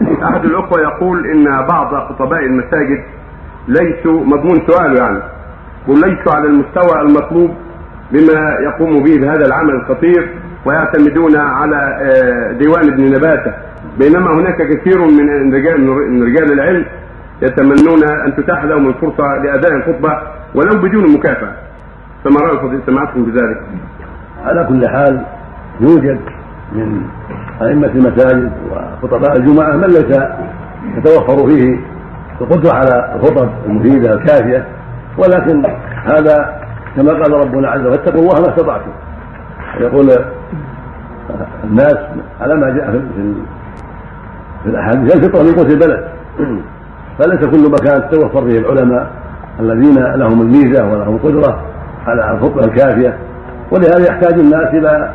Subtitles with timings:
[0.28, 3.04] احد الأخوة يقول إن بعض خطباء المساجد
[3.68, 5.22] ليسوا مضمون سؤاله يعني.
[5.88, 7.50] وليسوا على المستوى المطلوب
[8.12, 10.34] بما يقوم به بهذا العمل الخطير
[10.66, 13.52] ويعتمدون على آه، ديوان ابن نباته.
[13.98, 16.84] بينما هناك كثير من رجال من رجال العلم
[17.42, 20.18] يتمنون أن تتاح لهم الفرصة لأداء الخطبة
[20.54, 21.52] ولو بدون مكافأة.
[22.24, 23.62] فما رأي سماعتكم بذلك؟
[24.44, 25.24] على كل حال
[25.80, 26.20] يوجد
[26.72, 27.02] من
[27.62, 30.18] أئمة المساجد وخطباء الجمعة من ليس
[30.96, 31.78] يتوفر فيه
[32.40, 34.66] القدرة على الخطب المفيدة الكافية
[35.18, 35.62] ولكن
[36.04, 36.60] هذا
[36.96, 38.90] كما قال ربنا عز وجل فاتقوا الله ما استطعتم.
[39.80, 40.10] يقول
[41.64, 41.96] الناس
[42.40, 43.34] على ما جاء في
[44.62, 46.08] في الأحاديث الفطره من قوت البلد.
[47.18, 49.10] فليس كل مكان تتوفر فيه العلماء
[49.60, 51.62] الذين لهم الميزة ولهم القدرة
[52.06, 53.18] على الخطبة الكافية.
[53.70, 55.10] ولهذا يحتاج الناس إلى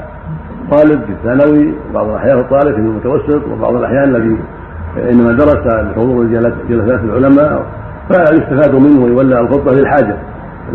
[0.71, 4.37] طالب في الثانوي وبعض الأحيان الطالب في المتوسط وبعض الأحيان الذي
[5.11, 6.25] إنما درس لحضور
[6.69, 7.65] جلسات العلماء
[8.07, 10.15] فيستفاد منه ويولى الخطبه للحاجة.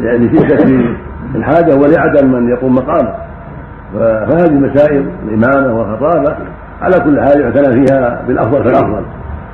[0.00, 0.96] يعني في شكل
[1.34, 3.14] الحاجة ولعدم من يقوم مقامه.
[3.94, 6.36] فهذه مسائل الإمامة والخطابة
[6.82, 9.02] على كل حال يعتنى فيها بالأفضل فالأفضل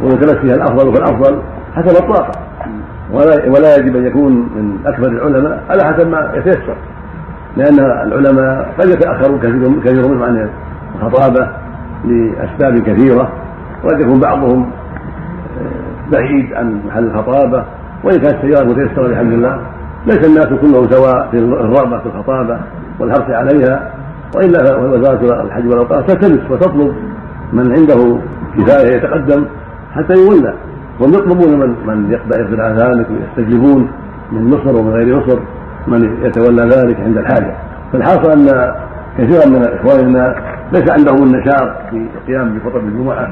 [0.00, 1.38] ويدرس فيها الأفضل فالأفضل
[1.74, 2.32] حسب الطاقة.
[3.12, 6.76] ولا ولا يجب أن يكون من أكبر العلماء على حسب ما يتيسر.
[7.56, 9.38] لأن العلماء قد يتاخر
[9.84, 10.48] كثير منهم عن
[10.94, 11.48] الخطابة
[12.04, 13.32] لأسباب كثيرة
[13.84, 14.70] وقد يكون بعضهم
[16.12, 17.64] بعيد عن محل الخطابة
[18.04, 19.60] وإن كانت السيارة متيسرة بحمد الله
[20.06, 22.60] ليس الناس كلهم سواء في الرغبة في الخطابة
[23.00, 23.92] والحرص عليها
[24.36, 26.94] وإلا وزاره الحج والأوقاف تلتمس وتطلب
[27.52, 28.18] من عنده
[28.58, 29.44] كفاية يتقدم
[29.92, 30.54] حتى يولى.
[31.00, 33.88] هم يطلبون من من على ذلك ويستجيبون
[34.32, 35.38] من مصر ومن غير مصر.
[35.86, 37.54] من يتولى ذلك عند الحاجة.
[37.92, 38.74] فالحاصل أن
[39.18, 40.34] كثيرا من إخواننا
[40.72, 43.28] ليس عندهم النشاط في القيام بخطب الجمعة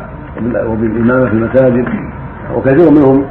[0.67, 1.89] وبالإمامة في المساجد
[2.57, 3.25] وكثير منهم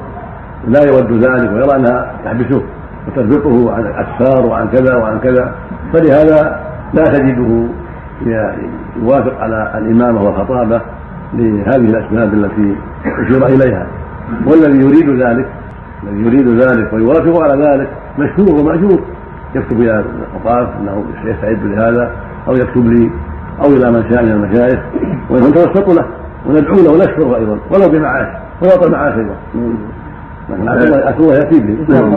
[0.67, 2.61] لا يود ذلك ويرى أنها تحبسه
[3.07, 5.51] وتربطه عن الأسفار وعن كذا وعن كذا.
[5.93, 6.59] فلهذا
[6.93, 7.67] لا تجده
[9.01, 10.81] يوافق على الإمامة والخطابة
[11.33, 12.75] لهذه الأسباب التي
[13.05, 13.87] أشير إليها.
[14.45, 15.45] والذي يريد ذلك
[16.03, 17.89] الذي يريد ذلك ويوافق على ذلك
[18.19, 18.99] مشكور ومأجور.
[19.55, 22.11] يكتب إلى الخطاب أنه يستعد لهذا
[22.47, 23.11] أو يكتب لي
[23.63, 24.79] أو إلى من شاء من المشايخ.
[25.29, 26.05] ونتوسط له
[26.45, 28.27] وندعو له ونشكره أيضا ولو بمعاش
[28.61, 29.35] ولو بمعاش أيضا.
[30.49, 31.99] لكن الله ياتي به